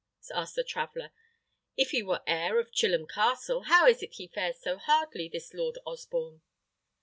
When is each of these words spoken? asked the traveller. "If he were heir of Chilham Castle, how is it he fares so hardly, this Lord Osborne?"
asked 0.33 0.55
the 0.55 0.63
traveller. 0.63 1.11
"If 1.77 1.91
he 1.91 2.01
were 2.01 2.23
heir 2.25 2.59
of 2.59 2.71
Chilham 2.71 3.05
Castle, 3.05 3.65
how 3.65 3.85
is 3.85 4.01
it 4.01 4.13
he 4.15 4.25
fares 4.27 4.59
so 4.59 4.77
hardly, 4.77 5.29
this 5.29 5.53
Lord 5.53 5.77
Osborne?" 5.85 6.41